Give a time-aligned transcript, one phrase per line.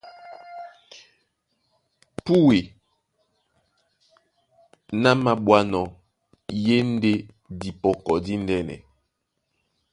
[2.23, 2.59] Púe
[5.01, 5.85] ná māɓwánɔ́
[6.59, 7.11] í e ndé
[7.59, 8.75] dipɔkɔ díndɛ́nɛ.